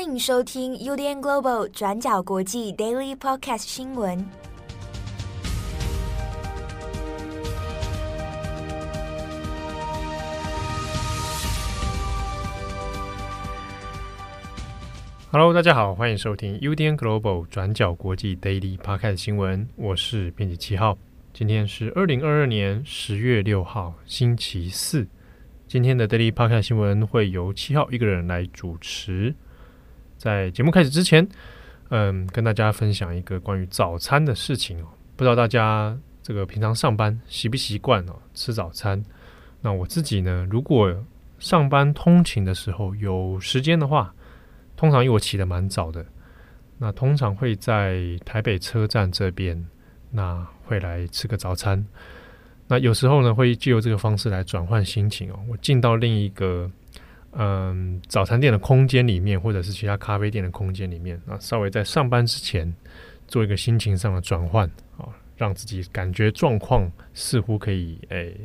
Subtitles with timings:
[0.00, 4.24] 欢迎收听 UDN Global 转角国际 Daily Podcast 新闻。
[15.30, 19.68] Hello，大家好，欢迎收听 UDN Global 转角国际 Daily Podcast 新闻。
[19.76, 20.96] 我是编辑七号，
[21.34, 25.06] 今天是二零二二年十月六号，星期四。
[25.68, 29.34] 今天的 Daily Podcast 新闻会由七号一个人来主持。
[30.20, 31.26] 在节目开始之前，
[31.88, 34.86] 嗯，跟大家分享一个关于早餐的事情哦。
[35.16, 39.02] 不知道大家这个平常上班习不习惯哦吃早餐？
[39.62, 40.94] 那我自己呢，如果
[41.38, 44.14] 上班通勤的时候有时间的话，
[44.76, 46.04] 通常因为我起得蛮早的，
[46.76, 49.66] 那通常会在台北车站这边，
[50.10, 51.82] 那会来吃个早餐。
[52.68, 55.40] 那有时候呢，会借由这个方式来转换心情哦。
[55.48, 56.70] 我进到另一个。
[57.32, 62.74] 嗯，早餐店的空间里面，或者是其他咖啡店的空间里面啊，稍微在上班之前
[63.28, 64.68] 做一个心情上的转换
[64.98, 68.36] 啊，让自己感觉状况似乎可以诶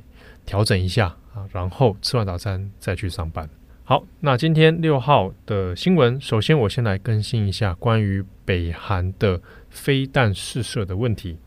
[0.45, 3.49] 调整一下啊，然后吃完早餐再去上班。
[3.83, 11.39] 好，那今天六号的新闻，首先我先来更新一下关于北韩的飞弹试射的问题。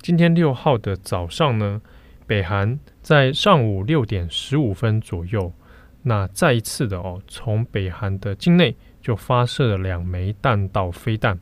[0.00, 1.82] 今天六号的早上呢，
[2.26, 5.52] 北韩在上午六点十五分左右。
[6.06, 11.40] 那再一次的哦，从北韩的境内就发射了两枚弹道飞弹，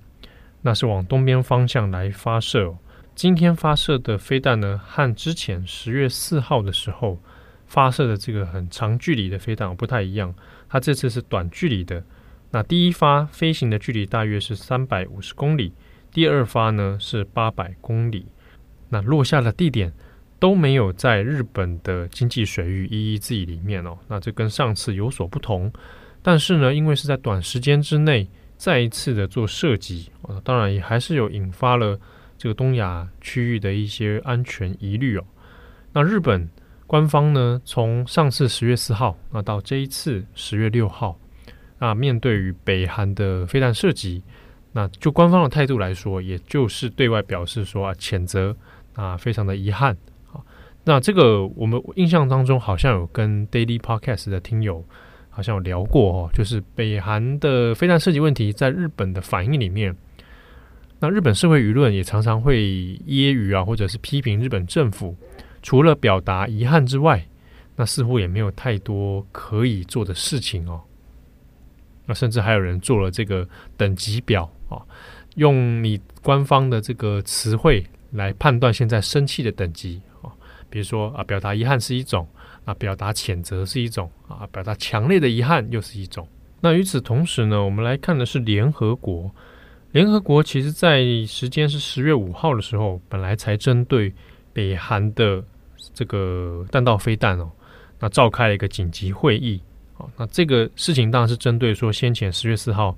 [0.61, 2.79] 那是往东边方向来发射哦。
[3.15, 7.19] 今天发射的飞弹呢，和之前十月四号的时候
[7.67, 10.33] 发射的这个很长距离的飞弹不太一样，
[10.69, 12.03] 它这次是短距离的。
[12.53, 15.73] 那第一发飞行的距离大约是三百五十公里，
[16.13, 18.27] 第二发呢是八百公里。
[18.91, 19.93] 那落下的地点，
[20.43, 25.73] 都没有在日本的经济水域一一自己里面哦，那这跟上次有所不同。
[26.21, 30.11] 但是呢，因为是在短时间之内再一次的做射击，
[30.43, 31.97] 当然也还是有引发了
[32.37, 35.25] 这个东亚区域的一些安全疑虑哦。
[35.93, 36.51] 那日本
[36.89, 41.17] 官方呢，从上次十月四号，那到这一次十月六号，
[41.79, 44.25] 那面对于北韩的飞弹射击，
[44.73, 48.57] 那就官方的态度来说，也就是对外表示说啊，谴责
[48.95, 49.97] 啊，非常的遗憾。
[50.85, 54.85] 那这个我们印象当中好像有跟 Daily Podcast 的听友
[55.31, 59.97] 好像有聊过哦，就是北韩的飞弹射击问题在日本的反应里面，
[60.99, 62.59] 那日本社会舆论也常常会
[63.07, 65.17] 揶揄啊，或者是批评日本政府，
[65.63, 67.27] 除了表达遗憾之外，
[67.77, 70.83] 那似乎也没有太多可以做的事情哦。
[72.07, 74.83] 那甚至还有人做了这个等级表啊，
[75.37, 80.03] 用你官方的这个词汇来判断现在生气的等级。
[80.73, 82.27] 比如说啊，表达遗憾是一种
[82.65, 86.27] 啊，表达谴责是一种啊，表达强烈的遗憾又是一种。
[86.63, 89.31] 那与此同时呢，我们来看的是联合国。
[89.91, 94.11] 联合国其实在时间是十月五号的时候，本来才针对
[94.55, 95.45] 北韩的
[95.93, 97.51] 这个弹道飞弹哦，
[97.99, 99.61] 那召开了一个紧急会议。
[99.99, 102.97] 啊，那这个事情当然是针对说先前十月四号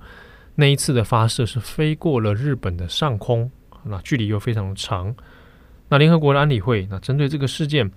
[0.54, 3.50] 那一次的发射是飞过了日本的上空，
[3.82, 5.12] 那距离又非常长。
[5.88, 7.90] 那联合国的安理会，那针对这个事件，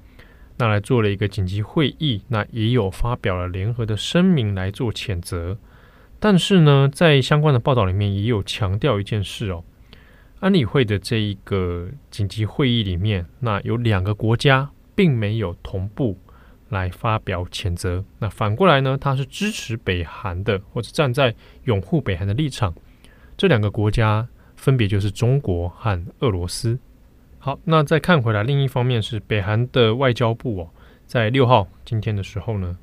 [0.57, 5.57] 那来做了一个紧急会议，那也有发表了联合的声明来做谴责。
[6.19, 9.63] 但是呢，在相关的报道里面也有强调一件事哦，
[10.39, 16.17] 安理会的这一个紧急会议里面，那有两个国家并没有同步
[16.69, 18.03] 来发表谴责。
[18.19, 21.33] 那反过来呢，他是支持北韩的，或者站在
[21.63, 22.73] 拥护北韩的立场。
[23.37, 26.77] 这两个国家分别就是中国和俄罗斯。
[27.47, 30.69] 好，那再看回来，另一方面是北韩的外交部哦，
[31.05, 32.77] 在六号今天的时候呢，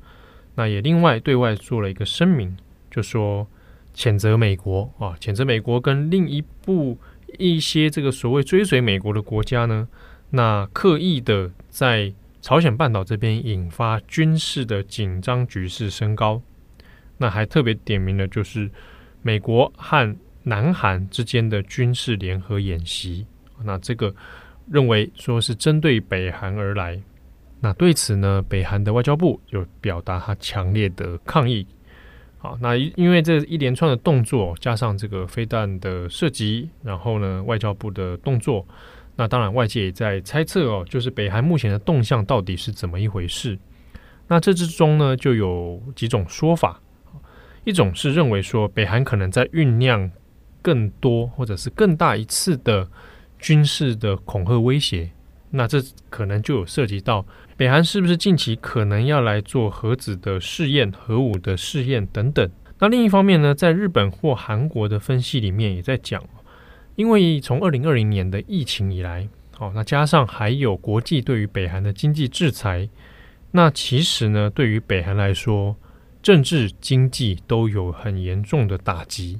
[0.55, 2.57] 那也另外对外做了一个声明，
[2.89, 3.47] 就说
[3.93, 6.97] 谴责美国啊，谴责美国跟另一部
[7.37, 9.87] 一些这个所谓追随美国的国家呢，
[10.31, 12.11] 那刻意的在
[12.41, 16.41] 朝鲜半岛这边引发军事的紧张局势升高，
[17.19, 18.71] 那还特别点名了就是
[19.21, 23.27] 美国和南韩之间的军事联合演习，
[23.63, 24.15] 那这个。
[24.69, 26.99] 认为说是针对北韩而来，
[27.59, 31.65] 那对此呢，北韩的外交部就表达他强烈的抗议。
[32.37, 38.65] 好，那因为这一连串的动作，加上这个飞弹的射击，然后呢，外交部的动作，
[39.15, 43.57] 那当然外界也在猜测哦，就是北韩目前的动向到底是怎么一回事？
[44.27, 46.81] 那这之中呢，就有几种说法，
[47.63, 50.09] 一种是认为说北韩可能在酝酿
[50.61, 52.87] 更多或者是更大一次的。
[53.39, 55.11] 军事的恐吓威胁，
[55.51, 62.49] 那这可能就有涉及到北韩是不是近期可能要来做核子的试验、核武的试验等等。
[62.79, 66.21] 那另一方面呢，在日本或韩国的分析里面也在讲，
[66.95, 69.29] 因为从二零二零年的疫情以来，
[69.59, 72.89] 哦，那加上还有国际对于北韩的经济制裁，
[73.51, 75.75] 那其实呢，对于北韩来说，
[76.21, 79.39] 政治经济都有很严重的打击，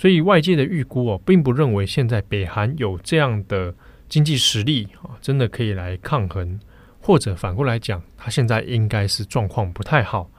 [0.00, 3.74] 所以外界的预估哦，并不认为现在北韩有这样的
[4.08, 6.58] 经济实力啊，真的可以来抗衡，
[7.02, 10.30] 或者反过来讲，他现在应该是状况不太好，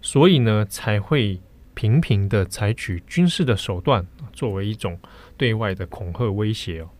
[0.00, 1.40] 所以呢，才会。
[1.72, 4.98] 频频的采取军事的手段，作为一种
[5.38, 6.90] 对外的恐吓威胁哦。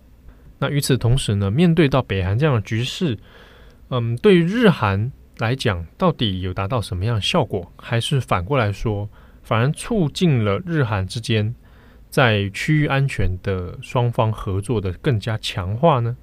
[0.59, 3.19] 那与此同时呢，面对到北韩这样的局势，
[3.91, 7.71] 嗯，对于日韩来讲，到底有达到什么样的效果？
[7.77, 9.06] 还是反过来说，
[9.43, 11.55] 反而促进了日韩之间
[12.11, 16.17] 在区域安全的双方合作的更加强化呢？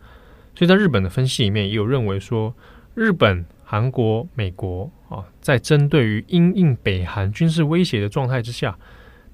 [0.54, 2.54] 所以在日本的分析里面，也有认为说，
[2.94, 3.46] 日本。
[3.70, 8.80] 韩国、美国啊，在针对于因应北韩军事威胁的状态之下，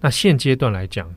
[0.01, 1.07] 那现阶段来讲，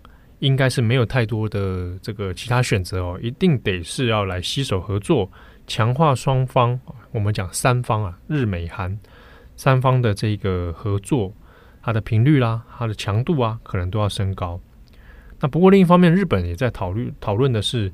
[0.40, 5.30] 应该是没有太多的这个其他选择哦，一定得是要来携手合作，
[5.66, 6.78] 强化双方。
[7.10, 8.98] 我们讲三方啊，日美韩
[9.56, 11.32] 三方的这个合作，
[11.80, 14.60] 它的频率啦，它的强度啊，可能都要升高。
[15.40, 17.92] 那不过另一方面，日本也在讨论讨论的是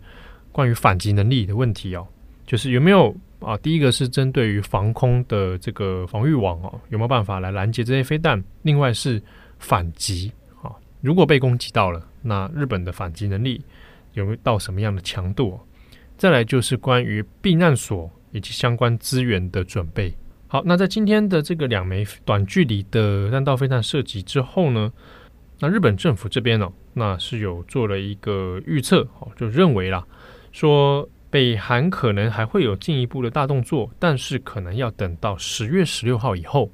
[0.50, 2.06] 关于反击能力的问题哦，
[2.46, 3.14] 就是有没有。
[3.44, 8.40] 啊，第一个是针对于防空的这个防御网哦，有没有办法来拦截这些飞弹？
[8.62, 9.20] 另外是
[9.58, 10.30] 反击
[10.62, 13.60] 啊，如果被攻击到了，那日本的反击能力
[14.12, 15.58] 有没有到什么样的强度？
[16.16, 20.14] 再来就是关于避难所以及相关资源的准备。
[20.46, 24.92] 好，那在今天的这个两枚短距离的弹道飞弹射击之后呢，
[25.58, 30.06] 那日本政府这边哦，那是有做了一个预测哦，就认为啦，
[30.52, 31.08] 说。
[31.32, 36.70] 北韩可能还会有进一步的大动作，但是可能要等到十月十六号以后。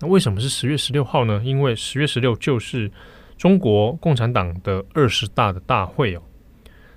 [0.00, 1.40] 那为什么是十月十六号呢？
[1.42, 2.92] 因为十月十六就是
[3.38, 6.20] 中国共产党的二十大的大会哦，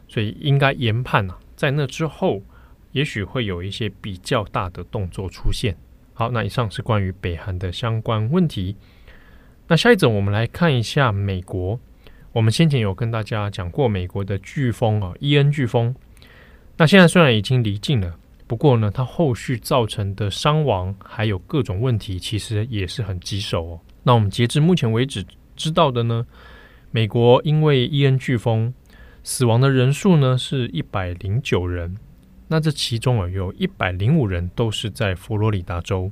[0.10, 2.42] 所以应该研判呐，在那之后，
[2.92, 5.78] 也许会有一些比较大的动作出现。
[6.14, 8.76] 好，那以上是关于北韩的相关问题。
[9.70, 11.80] 那下一种我们来看一下美国。
[12.31, 15.96] 我们先前有跟大家讲过美国的飓风啊，伊恩飓风。
[16.78, 18.16] 那现在虽然已经离境了，
[18.46, 23.80] 不过呢，它后续造成的伤亡还有各种问题，其实也是很棘手哦。
[24.04, 26.26] 那我们截至目前为止知道的呢，
[26.92, 28.74] 美国因为伊恩飓风
[29.24, 31.98] 死亡的人数呢是一百零九人，
[32.48, 36.12] 那这其中啊有一百零五人都是在佛罗里达州。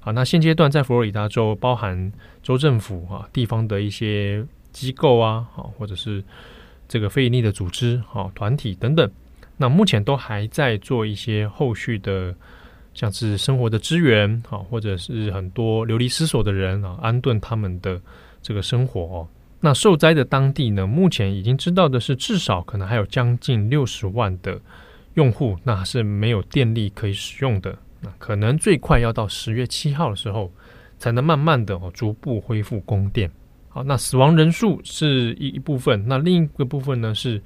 [0.00, 6.22] 好，那现阶段在佛罗里达州，包含州政府啊、地方的一些机构啊，好，或者是
[6.88, 9.10] 这个非营利的组织、好团体等等。
[9.56, 12.34] 那目前都还在做一些后续的，
[12.94, 18.00] 像是生活的支援好，或者是很多流离失所的人啊，安顿他们的
[18.42, 19.28] 这个生活哦。
[19.60, 24.60] 那受灾的当地呢，目前已经知道的是，至少可能还有将近六十万的
[25.14, 27.78] 用户，那是没有电力可以使用的。
[28.00, 30.50] 那可能最快要到十月七号的时候，
[30.98, 33.30] 才能慢慢的哦逐步恢复供电。
[33.72, 37.42] 好，那死亡人数是一一部分，那另一个部分呢是。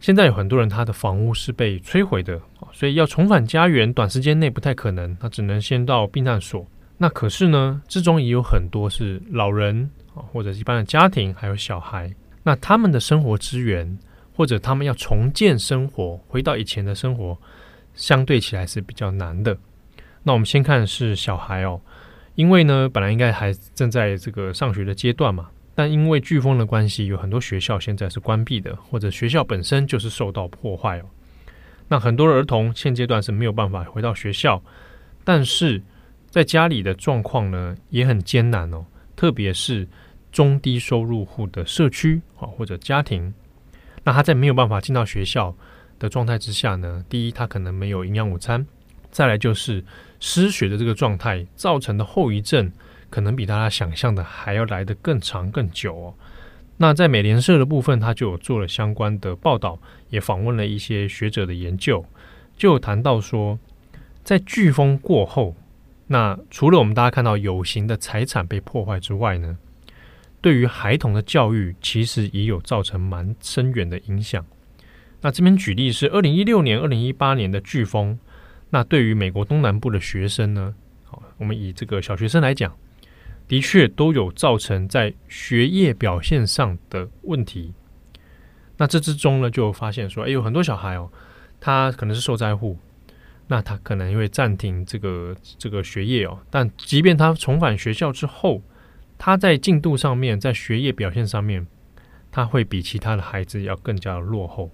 [0.00, 2.36] 现在有很多人，他的房屋是被摧毁的，
[2.72, 6.66] 所以要重返家园，短时间内不太可能，他只能先到避难所。
[6.98, 12.12] 那可是呢，之中也有很多是老人啊，或者一般的家庭，还有小孩。
[12.42, 13.96] 那他们的生活资源，
[14.34, 17.38] 或者他们要重建生活，回到以前的生活，
[17.94, 19.56] 相对起来是比较难的。
[20.24, 21.80] 那我们先看是小孩哦，
[22.34, 25.48] 因为呢，本来应该还正在这个上学的阶段嘛。
[25.74, 31.04] 但因为飓风的关系，有很多学校现在是关闭的，或者学校本身就是受到破坏哦。
[31.88, 34.62] 那很多儿童现阶段是没有办法回到学校，
[35.24, 35.82] 但是
[36.28, 38.84] 在家里的状况呢也很艰难哦。
[39.16, 39.88] 特别是
[40.30, 43.32] 中低收入户的社区啊，或者家庭，
[44.04, 45.54] 那他在没有办法进到学校
[45.98, 48.66] 的状态之下呢，第一他可能没有营养午餐，
[49.10, 49.82] 再来就是
[50.22, 52.70] 失血的这个状态造成的后遗症。
[53.10, 56.14] 可能比大家想象的还要来得更长更久哦。
[56.78, 62.06] 那在美联社的部分，他就有做了相关的报道，也访问了一些学者的研究，
[62.56, 63.58] 就有谈到说，
[64.24, 65.54] 在飓风过后，
[66.06, 69.58] 那除了我们大家看到有形的财产被破坏之外呢，
[70.40, 74.42] 对于孩童的教育其实也有造成蛮深远的影响。
[75.20, 78.18] 那这边举例是二零一六年、二零一八年的飓风，
[78.72, 80.74] 那对于美国东南部的学生呢，
[81.04, 82.74] 好，我们以这个小学生来讲。
[83.48, 87.74] 的确都有造成在学业表现上的问题。
[88.78, 91.10] 那这之中呢，就发现说，哎，有很多小孩哦，
[91.60, 92.78] 他可能是受灾户，
[93.48, 98.62] 那他可能因为暂停这个这个学业哦，但即便他重返学校之后，
[99.18, 101.66] 他在进度上面，在学业表现上面，
[102.30, 104.70] 他会比其他的孩子要更加落后。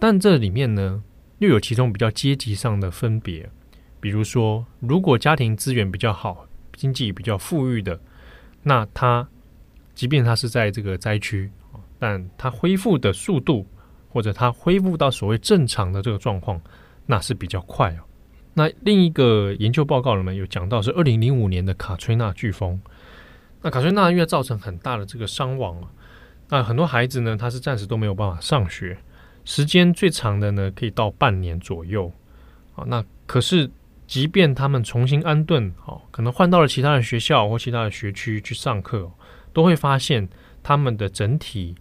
[0.00, 1.02] 但这里面呢，
[1.38, 3.48] 又有其中比较阶级上的分别。
[4.00, 7.98] 比如说，如果家庭资源比较好，经济比较富裕的，
[8.62, 9.28] 那他
[9.94, 11.50] 即便他是在这个灾区，
[11.98, 13.66] 但他恢复的速度，
[14.08, 16.60] 或者他恢复到所谓正常的这个状况，
[17.06, 18.00] 那是比较快哦。
[18.54, 22.80] 那另一个研究报告里面有讲到是二零零五年的卡崔娜飓风。
[23.60, 25.76] 那卡崔娜因为造成很大的这个伤亡，
[26.48, 28.96] 那很多孩子呢，他是暂时都没有办法上学，
[29.48, 32.12] 时间最长的呢可以到半年左右。
[32.76, 33.70] 啊，那可是。
[34.08, 39.12] 即便他们重新安顿，哦，可能换到了其他的学校或其他的学区去上课，
[39.52, 40.26] 都会发现
[40.62, 41.74] 他们的整体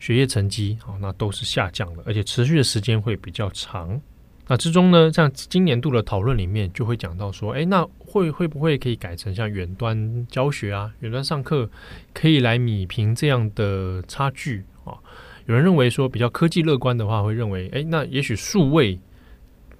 [0.00, 4.00] 学业成绩，哦，那都是下降的，而且持续的时间会比较长。
[4.48, 11.70] 那之中呢，像今年度的讨论里面就会讲到说，诶，那会会不会可以改成像远端教学啊，远端上课，
[12.12, 14.98] 可以来弭平这样的差距啊？
[15.46, 18.98] 有人认为说比较科技乐观的话，会认为，诶，那也许数位。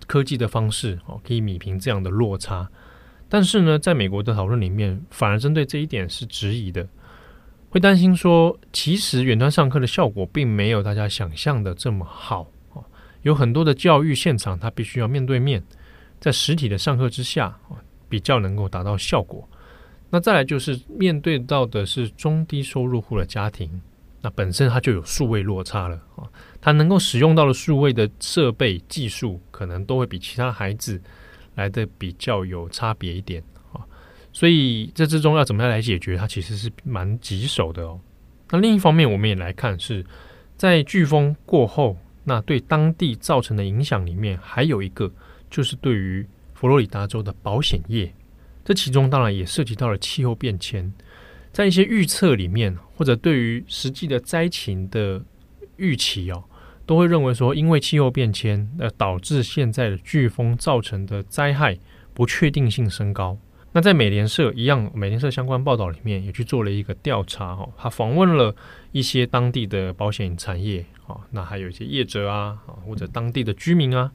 [0.07, 2.71] 科技的方式哦，可以弭平这样的落差，
[3.29, 6.87] 但是呢，在美国的讨论里面，反而针对这一点是质疑的，
[7.71, 12.85] 会担心说，其实远端上课的效果并没有大家想象的这么好哦，
[13.23, 15.61] 有很多的教育现场，它必须要面对面，
[16.21, 17.59] 在实体的上课之下，
[18.09, 19.49] 比较能够达到效果。
[20.11, 23.81] 那再来就是面对到的是中低收入户的家庭。
[24.27, 26.27] 那本身它就有数位落差了啊，
[26.61, 31.01] 它能够使用到的数位的设备技术，可能都会比其他孩子
[31.55, 33.41] 来的比较有差别一点
[33.73, 33.87] 啊。
[34.33, 38.01] 所以这之中要怎么样来解决，它其实是蛮棘手的哦。
[38.51, 40.05] 那另一方面，我们也来看是
[40.57, 45.09] 在飓风过后，那对当地造成的影响里面，还有一个
[45.49, 48.13] 就是对于佛罗里达州的保险业，
[48.65, 50.93] 这其中当然也涉及到了气候变迁。
[51.57, 55.25] 在一些预测里面，或者对于实际的灾情的
[55.79, 56.45] 预期哦，
[56.85, 61.79] 都会认为说，因为气候变迁，呃，导致现在的飓风造成的灾害
[62.13, 63.39] 不确定性升高。
[63.73, 68.55] 那在美联社一样，美联社相关报道里面也去做了一个调查哦，他访问了
[68.93, 74.13] 一些当地的保险产业啊，那还有一些业者啊，或者当地的居民啊，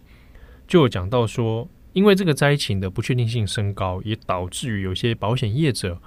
[0.68, 6.00] 就有讲到说，因为这个灾情的不确定性升高，也导致于有些保险业者。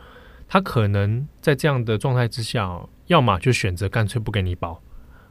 [0.47, 4.81] 他可能在这样的状态之下，要么就选择干脆不给你保，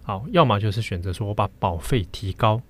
[0.04, 2.62] 好，要么就是选择说我把保费提高，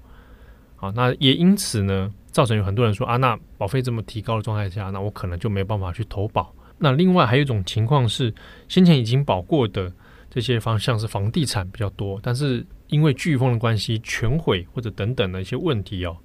[0.75, 6.53] 好，那也因此呢，造成有很多人说啊，那保费这么提高的状态下，那我可能就没有办法去投保。
[6.77, 8.33] 那另外还有一种情况是，
[8.67, 9.91] 先前已经保过的
[10.29, 16.17] 这些方向是房地产比较多，但是因为飓风的关系全毁或者等等的一些问题哦，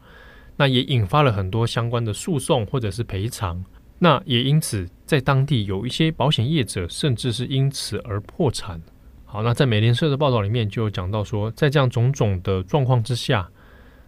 [0.56, 3.64] 那也引发了很多相关的诉讼或者是赔偿。
[3.99, 8.81] 那也因此，在当地有一些保险业者，甚至是因此而破产。
[9.25, 13.49] 好，那在美联社的报道里面就有讲到说，在这样种种的状况之下，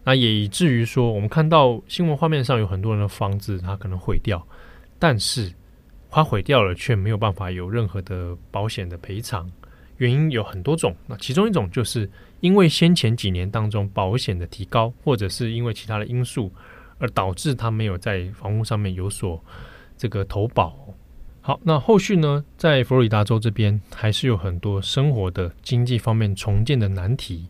[0.04, 4.47] 那也以至于说，我们看到新闻画面上有很多人的房子，它可能毁掉，
[4.99, 5.52] 但是
[6.09, 9.50] 它毁掉了却没有办法有任何的保险的赔偿。
[9.99, 12.09] 原因有很多种，那其中一种就是
[12.40, 16.50] 因为先前几年当中保险的提高，或者是因为其他的因素，
[16.99, 19.44] 而导致它没有在房屋上面有所。
[20.00, 20.75] 这个投保
[21.42, 27.47] 好，那后续呢，在佛罗里达州这边还是有很多生活的经济方面重建的难题，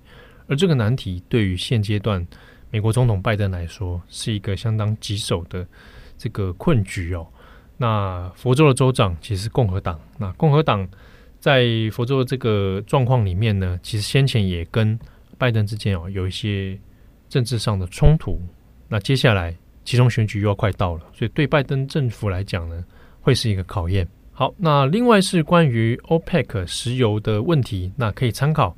[0.49, 2.26] 而这个难题对于现阶段
[2.73, 5.64] 美国总统拜登来说是一个相当棘手的
[6.19, 7.25] 这个困局哦。
[7.76, 10.88] 那佛州的州长其实是共和党，那共和党
[11.38, 14.99] 在佛州的这个状况里面呢，其实先前也跟
[15.38, 16.76] 拜登之间哦有一些
[17.28, 18.42] 政治上的冲突，
[18.88, 19.54] 那接下来。
[19.84, 22.84] 其中选举又要快到了，所以对拜登政府来讲呢，
[23.20, 24.06] 会是一个考验。
[24.32, 28.76] 好，那另外是关于 OPEC 石油的问题，那可以参考。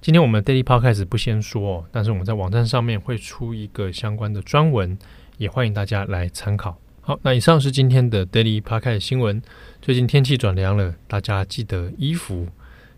[0.00, 4.98] 今天我们 Daily Podcast 不先说，但是我们在网站上面会出一个相关的专文，
[5.38, 6.76] 也欢迎大家来参考。
[7.00, 9.40] 好，那以上是今天的 Daily Podcast 新闻。
[9.80, 12.46] 最近天气转凉了，大家记得衣服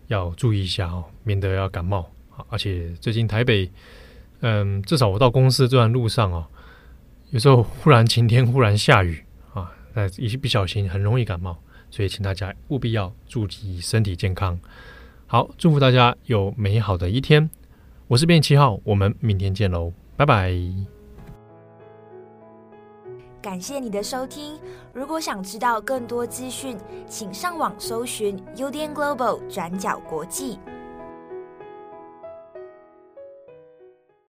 [0.07, 2.09] 要注意一下哦，免得要感冒。
[2.49, 3.69] 而且最近台北，
[4.41, 6.45] 嗯，至少我到公司这段路上哦。
[7.31, 9.21] 有时候忽然晴天，忽然下雨
[9.53, 11.57] 啊，那一不小心很容易感冒，
[11.89, 14.57] 所以请大家务必要注意身体健康。
[15.25, 17.49] 好，祝福大家有美好的一天。
[18.07, 20.53] 我是变七号，我们明天见喽，拜拜。
[23.41, 24.57] 感谢你的收听。
[24.93, 26.77] 如果想知道更多资讯，
[27.09, 30.57] 请上网搜寻 UDN Global 转角国际。